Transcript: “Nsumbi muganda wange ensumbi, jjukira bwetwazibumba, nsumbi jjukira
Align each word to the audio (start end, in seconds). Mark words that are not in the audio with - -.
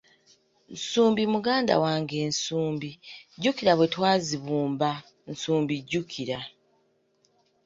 “Nsumbi 0.73 1.21
muganda 1.33 1.73
wange 1.83 2.15
ensumbi, 2.27 2.89
jjukira 3.01 3.73
bwetwazibumba, 3.77 4.89
nsumbi 5.31 5.75
jjukira 5.87 6.39